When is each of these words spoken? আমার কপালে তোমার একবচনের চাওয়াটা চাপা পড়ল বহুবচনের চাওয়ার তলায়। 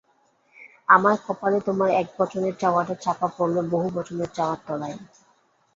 আমার 0.89 1.15
কপালে 1.25 1.59
তোমার 1.67 1.89
একবচনের 2.01 2.53
চাওয়াটা 2.57 2.95
চাপা 3.03 3.27
পড়ল 3.37 3.55
বহুবচনের 3.71 4.29
চাওয়ার 4.33 4.59
তলায়। 4.67 4.97